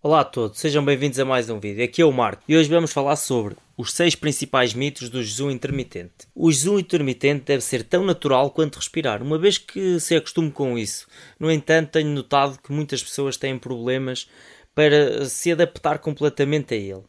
Olá 0.00 0.20
a 0.20 0.24
todos, 0.24 0.60
sejam 0.60 0.84
bem-vindos 0.84 1.18
a 1.18 1.24
mais 1.24 1.50
um 1.50 1.58
vídeo. 1.58 1.82
Aqui 1.82 2.00
é 2.00 2.04
o 2.04 2.12
Marco 2.12 2.44
e 2.46 2.56
hoje 2.56 2.70
vamos 2.70 2.92
falar 2.92 3.16
sobre 3.16 3.56
os 3.76 3.92
seis 3.92 4.14
principais 4.14 4.72
mitos 4.72 5.10
do 5.10 5.20
jejum 5.20 5.50
intermitente. 5.50 6.28
O 6.36 6.52
jejum 6.52 6.78
intermitente 6.78 7.46
deve 7.46 7.64
ser 7.64 7.82
tão 7.82 8.04
natural 8.04 8.52
quanto 8.52 8.76
respirar, 8.76 9.20
uma 9.20 9.36
vez 9.36 9.58
que 9.58 9.98
se 9.98 10.14
acostume 10.14 10.52
com 10.52 10.78
isso. 10.78 11.08
No 11.36 11.50
entanto, 11.50 11.90
tenho 11.90 12.10
notado 12.10 12.60
que 12.62 12.70
muitas 12.70 13.02
pessoas 13.02 13.36
têm 13.36 13.58
problemas 13.58 14.30
para 14.72 15.24
se 15.24 15.50
adaptar 15.50 15.98
completamente 15.98 16.74
a 16.74 16.76
ele. 16.76 17.02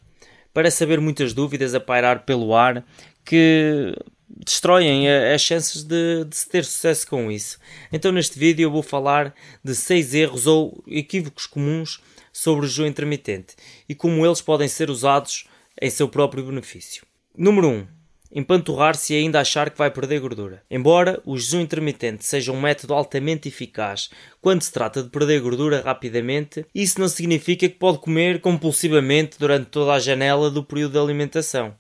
Parece 0.52 0.84
haver 0.84 1.00
muitas 1.00 1.32
dúvidas 1.32 1.76
a 1.76 1.80
pairar 1.80 2.26
pelo 2.26 2.56
ar 2.56 2.84
que 3.24 3.94
destroem 4.30 5.10
as 5.10 5.42
chances 5.42 5.84
de, 5.84 6.26
de 6.26 6.36
se 6.36 6.48
ter 6.48 6.64
sucesso 6.64 7.08
com 7.08 7.32
isso. 7.32 7.58
Então, 7.92 8.12
neste 8.12 8.38
vídeo, 8.38 8.64
eu 8.64 8.72
vou 8.72 8.84
falar 8.84 9.34
de 9.64 9.76
seis 9.76 10.14
erros 10.14 10.46
ou 10.46 10.84
equívocos 10.88 11.48
comuns 11.48 12.02
sobre 12.32 12.66
o 12.66 12.70
jejum 12.70 12.88
intermitente 12.88 13.56
e 13.88 13.96
como 13.96 14.26
eles 14.26 14.42
podem 14.42 14.68
ser 14.68 14.90
usados 14.90 15.48
em 15.82 15.90
seu 15.90 16.08
próprio 16.08 16.44
benefício. 16.44 17.04
Número 17.36 17.68
1. 17.68 17.88
Empanturrar-se 18.32 19.14
e 19.14 19.18
ainda 19.18 19.40
achar 19.40 19.72
que 19.72 19.78
vai 19.78 19.90
perder 19.90 20.20
gordura. 20.20 20.62
Embora 20.70 21.20
o 21.26 21.36
jejum 21.36 21.62
intermitente 21.62 22.24
seja 22.24 22.52
um 22.52 22.62
método 22.62 22.94
altamente 22.94 23.48
eficaz 23.48 24.12
quando 24.40 24.62
se 24.62 24.72
trata 24.72 25.02
de 25.02 25.10
perder 25.10 25.42
gordura 25.42 25.82
rapidamente, 25.82 26.64
isso 26.74 27.00
não 27.00 27.08
significa 27.08 27.68
que 27.68 27.76
pode 27.76 27.98
comer 27.98 28.40
compulsivamente 28.40 29.40
durante 29.40 29.66
toda 29.66 29.94
a 29.94 30.00
janela 30.00 30.52
do 30.52 30.64
período 30.64 30.92
de 30.92 31.00
alimentação 31.00 31.74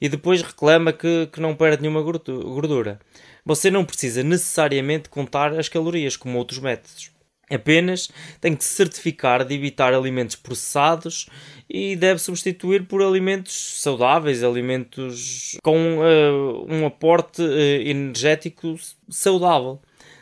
e 0.00 0.08
depois 0.08 0.42
reclama 0.42 0.92
que, 0.92 1.28
que 1.32 1.40
não 1.40 1.54
perde 1.54 1.82
nenhuma 1.82 2.02
gordura. 2.02 2.98
Você 3.44 3.70
não 3.70 3.84
precisa 3.84 4.22
necessariamente 4.22 5.08
contar 5.08 5.52
as 5.52 5.68
calorias 5.68 6.16
como 6.16 6.38
outros 6.38 6.58
métodos. 6.58 7.10
Apenas 7.50 8.08
tem 8.40 8.54
que 8.54 8.62
se 8.62 8.74
certificar 8.74 9.44
de 9.44 9.54
evitar 9.54 9.92
alimentos 9.92 10.36
processados 10.36 11.28
e 11.68 11.96
deve 11.96 12.20
substituir 12.20 12.86
por 12.86 13.02
alimentos 13.02 13.80
saudáveis, 13.82 14.44
alimentos 14.44 15.58
com 15.60 15.98
uh, 15.98 16.72
um 16.72 16.86
aporte 16.86 17.42
uh, 17.42 17.82
energético 17.84 18.76
saudável. 19.08 19.80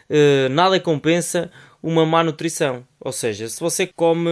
Uh, 0.09 0.49
nada 0.49 0.81
compensa 0.81 1.51
uma 1.89 2.05
má 2.05 2.23
nutrição. 2.23 2.87
Ou 3.01 3.13
seja, 3.13 3.49
se 3.49 3.59
você 3.59 3.87
come 3.87 4.29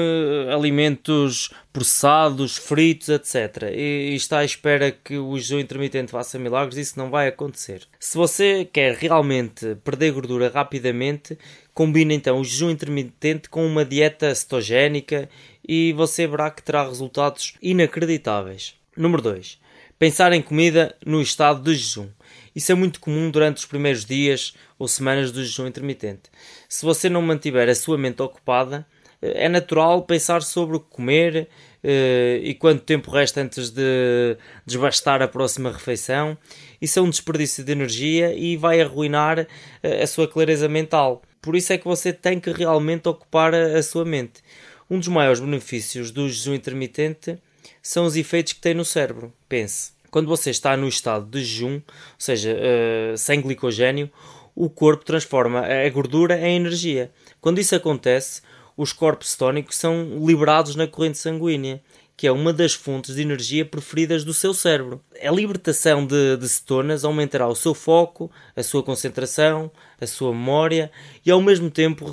alimentos 0.53 1.51
processados, 1.73 2.59
fritos, 2.59 3.09
etc., 3.09 3.71
e, 3.75 4.15
está 4.15 4.41
à 4.41 4.45
espera 4.45 4.91
que 4.91 5.17
o 5.17 5.39
jejum 5.39 5.61
intermitente 5.61 6.13
faça 6.13 6.39
milagres, 6.39 6.77
isso 6.77 6.99
não 6.99 7.09
vai 7.09 7.29
acontecer. 7.29 7.83
Se 7.99 8.19
você 8.19 8.69
quer 8.71 8.95
realmente 8.95 9.75
perder 9.83 10.13
gordura 10.13 10.51
rapidamente, 10.53 11.39
combine 11.73 12.15
então 12.15 12.41
o 12.41 12.45
jejum 12.45 12.71
intermitente 12.71 13.49
com 13.49 13.67
uma 13.67 13.87
dieta 13.87 14.35
cetogénica 14.35 15.29
e 15.67 15.95
você 15.95 16.27
verá 16.27 16.51
que 16.51 16.63
terá 16.63 16.87
resultados 16.87 17.55
inacreditáveis. 17.63 18.75
Número 18.95 19.23
2. 19.23 19.59
Pensar 19.99 20.33
em 20.35 20.43
comida 20.43 20.95
no 21.07 21.23
estado 21.23 21.63
de 21.63 21.75
jejum. 21.75 22.09
Isso 22.57 22.73
é 22.73 22.75
muito 22.75 23.01
comum 23.01 23.31
durante 23.31 23.59
os 23.59 23.67
primeiros 23.67 24.07
dias 24.07 24.55
ou 24.79 24.89
semanas 24.89 25.31
do 25.31 25.45
jejum 25.45 25.67
intermitente. 25.67 26.31
Se 26.67 26.87
você 26.87 27.11
não 27.11 27.21
mantiver 27.21 27.69
a 27.69 27.75
sua 27.75 27.99
mente 27.99 28.23
ocupada, 28.23 28.87
eh, 29.21 29.45
é 29.45 29.49
natural 29.49 30.03
pensar 30.05 30.41
sobre 30.41 30.79
o 30.79 30.81
que 30.81 30.89
comer 30.89 31.49
uh, 31.85 32.43
e 32.43 32.55
quanto 32.55 32.83
tempo 32.83 33.11
resta 33.11 33.43
antes 33.43 33.69
de 33.69 34.39
desbastar 34.65 35.21
a 35.21 35.29
próxima 35.29 35.71
refeição. 35.71 36.39
Isso 36.81 36.99
é 36.99 37.03
um 37.03 37.11
desperdício 37.11 37.63
de 37.63 37.73
energia 37.73 38.33
e 38.35 38.57
vai 38.57 38.81
arruinar 38.81 39.41
uh, 39.41 40.03
a 40.03 40.07
sua 40.07 40.27
clareza 40.27 40.67
mental. 40.67 41.21
Por 41.43 41.57
isso 41.57 41.75
é 41.75 41.79
que 41.79 41.85
você 41.85 42.11
tem 42.11 42.41
que 42.41 42.51
realmente 42.51 43.07
ocupar 43.07 43.55
a 43.55 43.83
sua 43.83 44.07
mente. 44.07 44.43
Um 44.89 44.99
dos 44.99 45.09
maiores 45.09 45.41
benefícios 45.41 46.11
do 46.11 46.27
jejum 46.27 46.55
intermitente 46.55 47.39
são 47.83 48.07
os 48.07 48.17
efeitos 48.17 48.55
que 48.55 48.61
tem 48.61 48.73
no 48.73 48.85
cérebro. 48.85 49.31
Pense 49.47 49.96
quando 50.17 50.29
você 50.29 50.49
está 50.49 50.75
no 50.79 50.89
estado 50.89 51.27
de 51.27 51.45
jejum, 51.45 51.75
ou 51.75 51.83
seja, 52.17 52.57
uh, 52.57 53.19
sem 53.19 53.39
glicogênio, 53.39 54.11
o 54.55 54.71
corpo 54.71 55.05
transforma 55.05 55.61
a 55.61 55.87
gordura 55.91 56.41
em 56.41 56.57
energia. 56.57 57.13
Quando 57.39 57.59
isso 57.59 57.77
acontece, 57.77 58.41
os 58.79 58.95
corpos 58.95 59.33
cetónicos 59.33 59.77
são 59.77 60.25
liberados 60.25 60.75
na 60.75 60.87
corrente 60.87 61.19
sanguínea, 61.19 61.83
que 62.17 62.27
é 62.27 62.33
uma 62.33 62.53
das 62.53 62.73
fontes 62.73 63.17
de 63.17 63.23
energia 63.23 63.65
preferidas 63.65 64.25
do 64.25 64.33
seu 64.33 64.55
cérebro. 64.55 65.03
A 65.23 65.31
libertação 65.31 66.07
de, 66.07 66.37
de 66.37 66.49
cetonas 66.49 67.05
aumentará 67.05 67.47
o 67.47 67.55
seu 67.55 67.75
foco, 67.75 68.31
a 68.57 68.63
sua 68.63 68.83
concentração, 68.83 69.71
a 70.01 70.07
sua 70.07 70.33
memória 70.33 70.91
e 71.25 71.31
ao 71.31 71.43
mesmo 71.43 71.71
tempo 71.71 72.11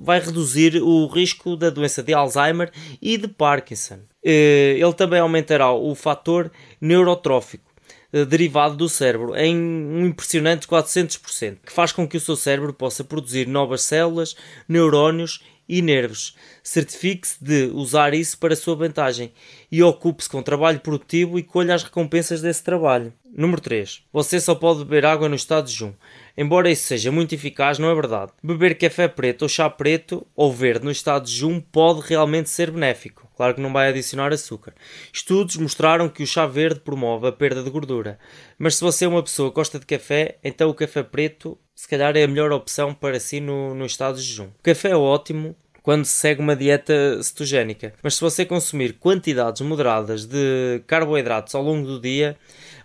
vai 0.00 0.20
reduzir 0.20 0.82
o 0.82 1.06
risco 1.06 1.56
da 1.56 1.68
doença 1.68 2.02
de 2.02 2.14
Alzheimer 2.14 2.70
e 3.00 3.18
de 3.18 3.28
Parkinson. 3.28 3.98
Eh, 4.24 4.76
ele 4.78 4.92
também 4.94 5.20
aumentará 5.20 5.70
o 5.72 5.94
fator 5.94 6.50
neurotrófico 6.80 7.71
derivado 8.26 8.76
do 8.76 8.88
cérebro 8.88 9.34
em 9.34 9.56
um 9.56 10.06
impressionante 10.06 10.66
400%, 10.66 11.58
que 11.64 11.72
faz 11.72 11.92
com 11.92 12.06
que 12.06 12.16
o 12.16 12.20
seu 12.20 12.36
cérebro 12.36 12.72
possa 12.72 13.02
produzir 13.02 13.46
novas 13.46 13.82
células, 13.82 14.36
neurónios 14.68 15.40
e 15.68 15.80
nervos. 15.80 16.36
Certifique-se 16.62 17.42
de 17.42 17.70
usar 17.72 18.12
isso 18.12 18.36
para 18.38 18.52
a 18.52 18.56
sua 18.56 18.74
vantagem 18.74 19.32
e 19.70 19.82
ocupe-se 19.82 20.28
com 20.28 20.42
trabalho 20.42 20.80
produtivo 20.80 21.38
e 21.38 21.42
colha 21.42 21.74
as 21.74 21.82
recompensas 21.82 22.42
desse 22.42 22.62
trabalho. 22.62 23.12
Número 23.34 23.62
3. 23.62 24.02
Você 24.12 24.38
só 24.38 24.54
pode 24.54 24.80
beber 24.80 25.06
água 25.06 25.28
no 25.28 25.34
estado 25.34 25.64
de 25.64 25.72
jejum. 25.72 25.94
Embora 26.36 26.70
isso 26.70 26.84
seja 26.84 27.10
muito 27.10 27.34
eficaz, 27.34 27.78
não 27.78 27.90
é 27.90 27.94
verdade. 27.94 28.32
Beber 28.42 28.76
café 28.76 29.08
preto 29.08 29.42
ou 29.42 29.48
chá 29.48 29.70
preto 29.70 30.26
ou 30.36 30.52
verde 30.52 30.84
no 30.84 30.90
estado 30.90 31.24
de 31.24 31.32
jejum 31.32 31.58
pode 31.58 32.06
realmente 32.06 32.50
ser 32.50 32.70
benéfico. 32.70 33.26
Claro 33.42 33.56
que 33.56 33.60
não 33.60 33.72
vai 33.72 33.88
adicionar 33.88 34.32
açúcar. 34.32 34.72
Estudos 35.12 35.56
mostraram 35.56 36.08
que 36.08 36.22
o 36.22 36.26
chá 36.28 36.46
verde 36.46 36.78
promove 36.78 37.26
a 37.26 37.32
perda 37.32 37.60
de 37.60 37.70
gordura. 37.70 38.16
Mas 38.56 38.76
se 38.76 38.84
você 38.84 39.04
é 39.04 39.08
uma 39.08 39.20
pessoa 39.20 39.50
que 39.50 39.56
gosta 39.56 39.80
de 39.80 39.84
café, 39.84 40.38
então 40.44 40.70
o 40.70 40.74
café 40.74 41.02
preto 41.02 41.58
se 41.74 41.88
calhar 41.88 42.16
é 42.16 42.22
a 42.22 42.28
melhor 42.28 42.52
opção 42.52 42.94
para 42.94 43.18
si 43.18 43.40
no, 43.40 43.74
no 43.74 43.84
estado 43.84 44.16
de 44.16 44.22
jejum. 44.22 44.44
O 44.44 44.62
café 44.62 44.90
é 44.90 44.96
ótimo 44.96 45.56
quando 45.82 46.04
se 46.04 46.12
segue 46.12 46.40
uma 46.40 46.54
dieta 46.54 47.20
cetogénica, 47.20 47.92
mas 48.00 48.14
se 48.14 48.20
você 48.20 48.46
consumir 48.46 48.92
quantidades 48.92 49.60
moderadas 49.62 50.24
de 50.24 50.80
carboidratos 50.86 51.56
ao 51.56 51.64
longo 51.64 51.84
do 51.84 52.00
dia, 52.00 52.36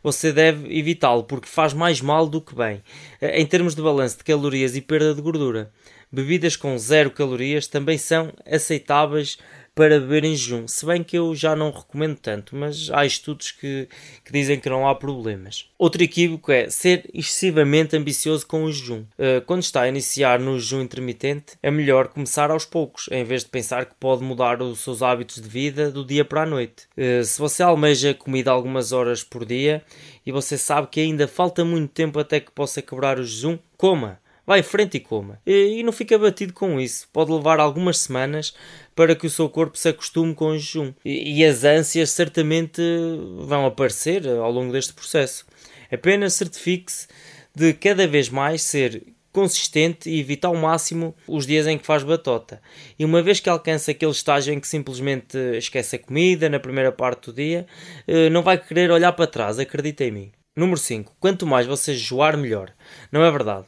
você 0.01 0.33
deve 0.33 0.75
evitá-lo 0.75 1.23
porque 1.25 1.47
faz 1.47 1.71
mais 1.71 2.01
mal 2.01 2.27
do 2.27 2.41
que 2.41 2.55
bem, 2.55 2.81
em 3.21 3.45
termos 3.45 3.75
de 3.75 3.81
balanço 3.83 4.17
de 4.17 4.23
calorias 4.23 4.75
e 4.75 4.81
perda 4.81 5.13
de 5.13 5.21
gordura. 5.21 5.71
Bebidas 6.11 6.55
com 6.55 6.77
zero 6.77 7.11
calorias 7.11 7.67
também 7.67 7.97
são 7.97 8.33
aceitáveis 8.49 9.37
para 9.77 9.99
beber 9.99 10.23
em 10.23 10.35
jejum, 10.35 10.67
se 10.67 10.83
bem 10.87 11.03
que 11.03 11.15
eu 11.15 11.35
já 11.35 11.55
não 11.55 11.69
recomendo 11.69 12.17
tanto, 12.17 12.55
mas 12.55 12.89
há 12.89 13.05
estudos 13.05 13.51
que, 13.51 13.87
que 14.25 14.31
dizem 14.31 14.59
que 14.59 14.67
não 14.67 14.87
há 14.87 14.95
problemas. 14.95 15.69
Outro 15.77 16.01
equívoco 16.01 16.51
é 16.51 16.67
ser 16.67 17.07
excessivamente 17.13 17.95
ambicioso 17.95 18.47
com 18.47 18.63
o 18.63 18.71
jejum. 18.71 19.01
Uh, 19.19 19.39
quando 19.45 19.61
está 19.61 19.81
a 19.81 19.87
iniciar 19.87 20.39
no 20.39 20.59
jejum 20.59 20.81
intermitente, 20.81 21.53
é 21.61 21.69
melhor 21.69 22.07
começar 22.07 22.49
aos 22.49 22.65
poucos, 22.65 23.07
em 23.11 23.23
vez 23.23 23.43
de 23.43 23.51
pensar 23.51 23.85
que 23.85 23.93
pode 23.99 24.23
mudar 24.23 24.59
os 24.63 24.79
seus 24.79 25.03
hábitos 25.03 25.39
de 25.39 25.47
vida 25.47 25.91
do 25.91 26.03
dia 26.03 26.25
para 26.25 26.41
a 26.41 26.47
noite. 26.47 26.87
Uh, 26.97 27.23
se 27.23 27.37
você 27.37 27.61
almeja 27.61 28.15
comida 28.15 28.49
algumas 28.49 28.91
horas 28.91 29.23
por 29.23 29.45
dia 29.45 29.83
e 30.25 30.31
você 30.31 30.57
sabe 30.57 30.87
que 30.87 31.01
ainda 31.01 31.27
falta 31.27 31.63
muito 31.63 31.91
tempo 31.91 32.17
até 32.17 32.39
que 32.39 32.49
possa 32.49 32.81
quebrar 32.81 33.19
o 33.19 33.23
jejum, 33.23 33.59
coma 33.77 34.19
Vai 34.47 34.61
em 34.61 34.63
frente 34.63 34.95
e 34.95 35.01
coma. 35.01 35.41
E, 35.45 35.79
e 35.79 35.83
não 35.83 35.91
fica 35.91 36.15
abatido 36.15 36.53
com 36.53 36.79
isso. 36.79 37.09
Pode 37.11 37.29
levar 37.29 37.59
algumas 37.59 37.97
semanas 37.97 38.55
para 38.95 39.13
que 39.13 39.27
o 39.27 39.29
seu 39.29 39.49
corpo 39.49 39.77
se 39.77 39.89
acostume 39.89 40.33
com 40.33 40.51
o 40.51 40.57
jejum. 40.57 40.93
E, 41.03 41.39
e 41.39 41.45
as 41.45 41.65
ânsias 41.65 42.11
certamente 42.11 42.81
vão 43.39 43.65
aparecer 43.65 44.25
ao 44.25 44.49
longo 44.49 44.71
deste 44.71 44.93
processo. 44.93 45.45
Apenas 45.91 46.33
certifique-se 46.35 47.07
de 47.53 47.73
cada 47.73 48.07
vez 48.07 48.29
mais 48.29 48.61
ser 48.61 49.03
consistente 49.33 50.09
e 50.09 50.19
evitar 50.19 50.47
ao 50.47 50.55
máximo 50.55 51.13
os 51.27 51.45
dias 51.45 51.67
em 51.67 51.77
que 51.77 51.85
faz 51.85 52.01
batota. 52.01 52.61
E 52.97 53.03
uma 53.03 53.21
vez 53.21 53.41
que 53.41 53.49
alcança 53.49 53.91
aquele 53.91 54.11
estágio 54.11 54.53
em 54.53 54.61
que 54.61 54.67
simplesmente 54.67 55.37
esquece 55.57 55.97
a 55.97 55.99
comida 55.99 56.49
na 56.49 56.59
primeira 56.59 56.91
parte 56.91 57.25
do 57.25 57.33
dia, 57.33 57.67
eh, 58.07 58.29
não 58.29 58.41
vai 58.41 58.57
querer 58.57 58.89
olhar 58.91 59.11
para 59.11 59.27
trás, 59.27 59.59
acredita 59.59 60.05
em 60.05 60.11
mim. 60.11 60.31
Número 60.55 60.77
5. 60.77 61.15
Quanto 61.19 61.45
mais 61.45 61.67
você 61.67 61.93
jejuar, 61.93 62.35
melhor. 62.35 62.73
Não 63.11 63.23
é 63.23 63.29
verdade? 63.29 63.67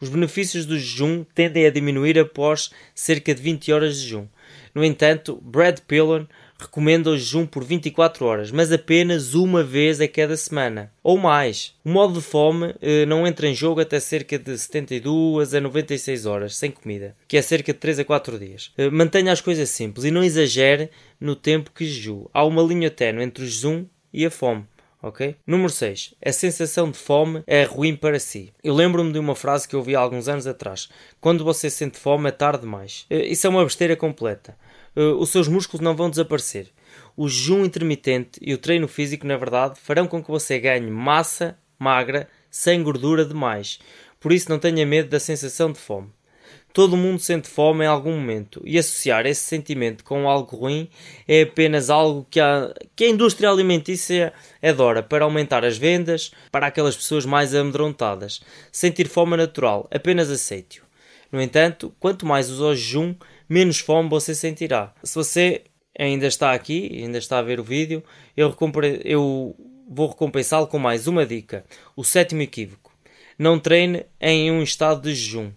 Os 0.00 0.08
benefícios 0.08 0.64
do 0.64 0.78
jejum 0.78 1.24
tendem 1.34 1.66
a 1.66 1.70
diminuir 1.70 2.18
após 2.18 2.70
cerca 2.94 3.34
de 3.34 3.42
20 3.42 3.70
horas 3.70 3.96
de 3.96 4.04
jejum. 4.04 4.26
No 4.74 4.82
entanto, 4.82 5.38
Brad 5.42 5.80
Pillon 5.80 6.26
recomenda 6.58 7.10
o 7.10 7.18
jejum 7.18 7.44
por 7.46 7.64
24 7.64 8.24
horas, 8.24 8.50
mas 8.50 8.72
apenas 8.72 9.34
uma 9.34 9.62
vez 9.62 10.00
a 10.00 10.08
cada 10.08 10.36
semana, 10.36 10.90
ou 11.02 11.18
mais. 11.18 11.74
O 11.84 11.90
modo 11.90 12.14
de 12.14 12.20
fome 12.20 12.74
eh, 12.80 13.04
não 13.04 13.26
entra 13.26 13.46
em 13.46 13.54
jogo 13.54 13.80
até 13.80 13.98
cerca 14.00 14.38
de 14.38 14.56
72 14.56 15.54
a 15.54 15.60
96 15.60 16.26
horas, 16.26 16.56
sem 16.56 16.70
comida, 16.70 17.14
que 17.28 17.36
é 17.36 17.42
cerca 17.42 17.72
de 17.72 17.78
3 17.78 18.00
a 18.00 18.04
4 18.04 18.38
dias. 18.38 18.72
Eh, 18.78 18.90
mantenha 18.90 19.32
as 19.32 19.40
coisas 19.40 19.68
simples 19.68 20.04
e 20.04 20.10
não 20.10 20.24
exagere 20.24 20.90
no 21.20 21.36
tempo 21.36 21.72
que 21.74 21.84
jejum. 21.84 22.26
Há 22.32 22.44
uma 22.44 22.62
linha 22.62 22.90
ténue 22.90 23.24
entre 23.24 23.44
o 23.44 23.46
jejum 23.46 23.84
e 24.12 24.24
a 24.24 24.30
fome 24.30 24.64
ok? 25.02 25.36
Número 25.46 25.70
6. 25.70 26.14
A 26.24 26.32
sensação 26.32 26.90
de 26.90 26.98
fome 26.98 27.42
é 27.46 27.62
ruim 27.64 27.96
para 27.96 28.18
si. 28.18 28.52
Eu 28.62 28.74
lembro-me 28.74 29.12
de 29.12 29.18
uma 29.18 29.34
frase 29.34 29.66
que 29.66 29.76
ouvi 29.76 29.96
há 29.96 30.00
alguns 30.00 30.28
anos 30.28 30.46
atrás. 30.46 30.88
Quando 31.20 31.44
você 31.44 31.70
sente 31.70 31.98
fome 31.98 32.28
é 32.28 32.32
tarde 32.32 32.62
demais. 32.62 33.06
Eh, 33.10 33.26
isso 33.26 33.46
é 33.46 33.50
uma 33.50 33.64
besteira 33.64 33.96
completa. 33.96 34.56
uh, 34.96 35.14
os 35.18 35.30
seus 35.30 35.48
músculos 35.48 35.80
não 35.80 35.96
vão 35.96 36.10
desaparecer. 36.10 36.68
O 37.16 37.28
jejum 37.28 37.64
intermitente 37.64 38.38
e 38.42 38.52
o 38.54 38.58
treino 38.58 38.88
físico, 38.88 39.26
na 39.26 39.36
verdade, 39.36 39.78
farão 39.80 40.06
com 40.06 40.22
que 40.22 40.30
você 40.30 40.58
ganhe 40.58 40.90
massa 40.90 41.58
magra 41.78 42.28
sem 42.50 42.82
gordura 42.82 43.24
demais. 43.24 43.78
Por 44.18 44.32
isso, 44.32 44.50
não 44.50 44.58
tenha 44.58 44.84
medo 44.84 45.08
da 45.08 45.18
sensação 45.18 45.72
de 45.72 45.78
fome. 45.78 46.08
Todo 46.72 46.96
mundo 46.96 47.18
sente 47.18 47.48
fome 47.48 47.84
em 47.84 47.88
algum 47.88 48.12
momento 48.12 48.62
e 48.64 48.78
associar 48.78 49.26
esse 49.26 49.42
sentimento 49.42 50.04
com 50.04 50.28
algo 50.28 50.56
ruim 50.56 50.88
é 51.26 51.42
apenas 51.42 51.90
algo 51.90 52.24
que 52.30 52.38
a, 52.38 52.72
que 52.94 53.04
a 53.04 53.08
indústria 53.08 53.50
alimentícia 53.50 54.32
adora 54.62 55.02
para 55.02 55.24
aumentar 55.24 55.64
as 55.64 55.76
vendas 55.76 56.30
para 56.52 56.68
aquelas 56.68 56.96
pessoas 56.96 57.26
mais 57.26 57.54
amedrontadas. 57.54 58.40
Sentir 58.70 59.08
fome 59.08 59.34
é 59.34 59.38
natural, 59.38 59.88
apenas 59.90 60.30
aceite-o. 60.30 60.84
No 61.32 61.42
entanto, 61.42 61.92
quanto 61.98 62.24
mais 62.24 62.48
usa 62.50 62.64
o 62.64 62.74
jejum, 62.74 63.14
menos 63.48 63.80
fome 63.80 64.08
você 64.08 64.32
sentirá. 64.32 64.94
Se 65.02 65.16
você 65.16 65.62
ainda 65.98 66.26
está 66.26 66.52
aqui, 66.52 66.88
ainda 67.02 67.18
está 67.18 67.38
a 67.38 67.42
ver 67.42 67.58
o 67.58 67.64
vídeo, 67.64 68.02
eu, 68.36 68.54
eu 69.04 69.56
vou 69.88 70.08
recompensá-lo 70.08 70.68
com 70.68 70.78
mais 70.78 71.08
uma 71.08 71.26
dica. 71.26 71.64
O 71.96 72.04
sétimo 72.04 72.42
equívoco. 72.42 72.92
Não 73.36 73.58
treine 73.58 74.04
em 74.20 74.52
um 74.52 74.62
estado 74.62 75.02
de 75.02 75.14
jejum. 75.14 75.50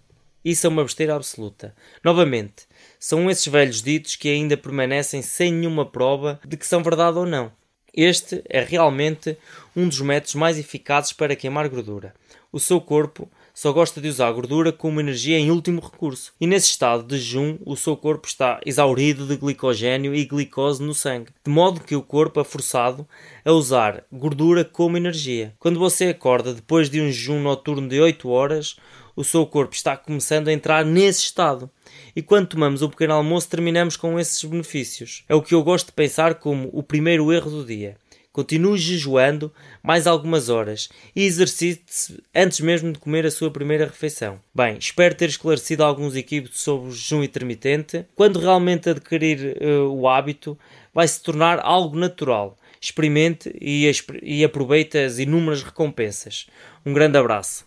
Isso 0.44 0.66
é 0.66 0.68
uma 0.68 0.82
besteira 0.82 1.16
absoluta. 1.16 1.74
Novamente, 2.04 2.66
são 3.00 3.30
esses 3.30 3.46
velhos 3.46 3.80
ditos 3.80 4.14
que 4.14 4.28
ainda 4.28 4.56
permanecem 4.56 5.22
sem 5.22 5.52
nenhuma 5.52 5.86
prova 5.86 6.38
de 6.46 6.56
que 6.56 6.66
são 6.66 6.82
verdade 6.82 7.18
ou 7.18 7.24
não. 7.24 7.50
Este 7.96 8.42
é 8.48 8.60
realmente 8.60 9.38
um 9.74 9.88
dos 9.88 10.00
métodos 10.00 10.34
mais 10.34 10.58
eficazes 10.58 11.12
para 11.12 11.36
queimar 11.36 11.68
gordura. 11.68 12.12
O 12.52 12.60
seu 12.60 12.80
corpo 12.80 13.30
só 13.54 13.72
gosta 13.72 14.00
de 14.00 14.08
usar 14.08 14.26
a 14.26 14.32
gordura 14.32 14.72
como 14.72 15.00
energia 15.00 15.38
em 15.38 15.50
último 15.50 15.80
recurso. 15.80 16.32
E 16.40 16.46
nesse 16.46 16.70
estado 16.70 17.04
de 17.04 17.16
jejum, 17.18 17.56
o 17.64 17.76
seu 17.76 17.96
corpo 17.96 18.26
está 18.26 18.60
exaurido 18.66 19.26
de 19.26 19.36
glicogênio 19.36 20.12
e 20.12 20.24
glicose 20.24 20.82
no 20.82 20.92
sangue, 20.92 21.30
de 21.44 21.50
modo 21.50 21.80
que 21.80 21.94
o 21.94 22.02
corpo 22.02 22.40
é 22.40 22.44
forçado 22.44 23.06
a 23.44 23.52
usar 23.52 24.04
gordura 24.12 24.64
como 24.64 24.96
energia. 24.96 25.54
Quando 25.58 25.78
você 25.78 26.06
acorda 26.06 26.52
depois 26.52 26.90
de 26.90 27.00
um 27.00 27.06
jejum 27.06 27.40
noturno 27.40 27.88
de 27.88 28.00
8 28.00 28.28
horas, 28.28 28.76
o 29.16 29.24
seu 29.24 29.46
corpo 29.46 29.74
está 29.74 29.96
começando 29.96 30.48
a 30.48 30.52
entrar 30.52 30.84
nesse 30.84 31.20
estado. 31.20 31.70
E 32.14 32.22
quando 32.22 32.48
tomamos 32.48 32.82
o 32.82 32.88
pequeno 32.88 33.14
almoço, 33.14 33.48
terminamos 33.48 33.96
com 33.96 34.18
esses 34.18 34.42
benefícios. 34.44 35.24
É 35.28 35.34
o 35.34 35.42
que 35.42 35.54
eu 35.54 35.62
gosto 35.62 35.86
de 35.86 35.92
pensar 35.92 36.36
como 36.36 36.68
o 36.72 36.82
primeiro 36.82 37.32
erro 37.32 37.50
do 37.50 37.64
dia. 37.64 37.96
Continue 38.34 38.76
jejuando 38.76 39.52
mais 39.80 40.08
algumas 40.08 40.48
horas 40.48 40.88
e 41.14 41.22
exercite-se 41.22 42.20
antes 42.34 42.58
mesmo 42.58 42.92
de 42.92 42.98
comer 42.98 43.24
a 43.24 43.30
sua 43.30 43.48
primeira 43.48 43.84
refeição. 43.84 44.40
Bem, 44.52 44.76
espero 44.76 45.14
ter 45.14 45.28
esclarecido 45.28 45.84
alguns 45.84 46.16
equívocos 46.16 46.60
sobre 46.60 46.88
o 46.88 46.92
jejum 46.92 47.22
intermitente. 47.22 48.04
Quando 48.16 48.40
realmente 48.40 48.90
adquirir 48.90 49.56
uh, 49.62 49.88
o 49.88 50.08
hábito, 50.08 50.58
vai 50.92 51.06
se 51.06 51.22
tornar 51.22 51.60
algo 51.60 51.96
natural. 51.96 52.58
Experimente 52.80 53.56
e, 53.60 53.88
e 54.20 54.44
aproveite 54.44 54.98
as 54.98 55.20
inúmeras 55.20 55.62
recompensas. 55.62 56.48
Um 56.84 56.92
grande 56.92 57.16
abraço. 57.16 57.64